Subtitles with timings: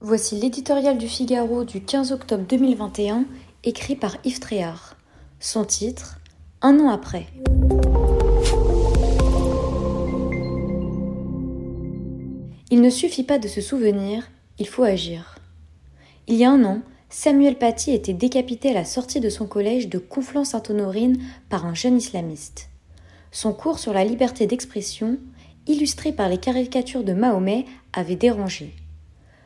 [0.00, 3.24] Voici l'éditorial du Figaro du 15 octobre 2021,
[3.64, 4.96] écrit par Yves Tréhard.
[5.40, 6.20] Son titre
[6.62, 7.26] Un an après.
[12.70, 15.36] Il ne suffit pas de se souvenir, il faut agir.
[16.28, 19.88] Il y a un an, Samuel Paty était décapité à la sortie de son collège
[19.88, 21.18] de Conflans-Sainte-Honorine
[21.48, 22.68] par un jeune islamiste.
[23.32, 25.18] Son cours sur la liberté d'expression,
[25.68, 27.66] illustré par les caricatures de Mahomet,
[27.98, 28.74] avait dérangé.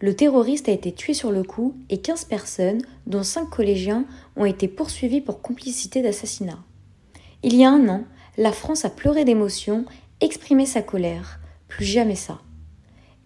[0.00, 4.04] Le terroriste a été tué sur le coup et 15 personnes, dont 5 collégiens,
[4.36, 6.62] ont été poursuivies pour complicité d'assassinat.
[7.42, 8.04] Il y a un an,
[8.36, 9.84] la France a pleuré d'émotion,
[10.20, 11.40] exprimé sa colère.
[11.68, 12.40] Plus jamais ça.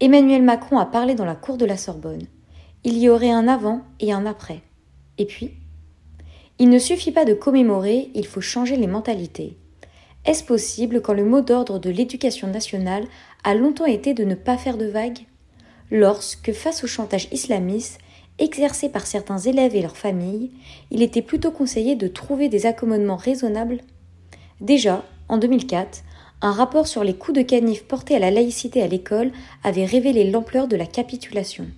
[0.00, 2.26] Emmanuel Macron a parlé dans la cour de la Sorbonne.
[2.84, 4.62] Il y aurait un avant et un après.
[5.18, 5.54] Et puis?
[6.60, 9.56] Il ne suffit pas de commémorer, il faut changer les mentalités.
[10.28, 13.06] Est-ce possible quand le mot d'ordre de l'éducation nationale
[13.44, 15.20] a longtemps été de ne pas faire de vagues?
[15.90, 17.98] Lorsque, face au chantage islamiste,
[18.38, 20.50] exercé par certains élèves et leurs familles,
[20.90, 23.80] il était plutôt conseillé de trouver des accommodements raisonnables?
[24.60, 26.02] Déjà, en 2004,
[26.42, 29.32] un rapport sur les coups de canif portés à la laïcité à l'école
[29.64, 31.68] avait révélé l'ampleur de la capitulation.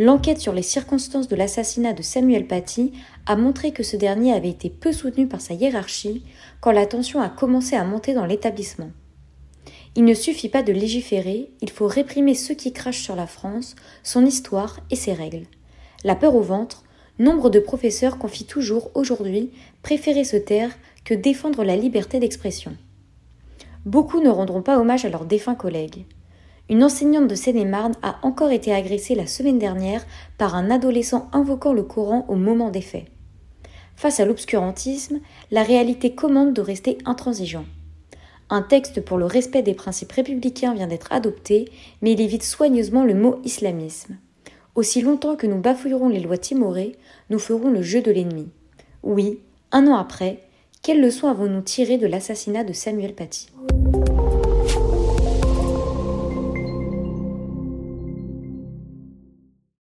[0.00, 2.92] L'enquête sur les circonstances de l'assassinat de Samuel Paty
[3.26, 6.24] a montré que ce dernier avait été peu soutenu par sa hiérarchie
[6.62, 8.92] quand la tension a commencé à monter dans l'établissement.
[9.96, 13.76] Il ne suffit pas de légiférer, il faut réprimer ceux qui crachent sur la France,
[14.02, 15.44] son histoire et ses règles.
[16.02, 16.82] La peur au ventre,
[17.18, 19.50] nombre de professeurs confient toujours aujourd'hui
[19.82, 20.70] préférer se taire
[21.04, 22.74] que défendre la liberté d'expression.
[23.84, 26.06] Beaucoup ne rendront pas hommage à leurs défunts collègues.
[26.70, 30.06] Une enseignante de Seine-et-Marne a encore été agressée la semaine dernière
[30.38, 33.06] par un adolescent invoquant le Coran au moment des faits.
[33.96, 35.18] Face à l'obscurantisme,
[35.50, 37.64] la réalité commande de rester intransigeant.
[38.50, 41.68] Un texte pour le respect des principes républicains vient d'être adopté,
[42.02, 44.16] mais il évite soigneusement le mot islamisme.
[44.76, 46.94] Aussi longtemps que nous bafouillerons les lois timorées,
[47.30, 48.48] nous ferons le jeu de l'ennemi.
[49.02, 49.40] Oui,
[49.72, 50.44] un an après,
[50.82, 53.48] quelles leçons avons-nous tirées de l'assassinat de Samuel Paty?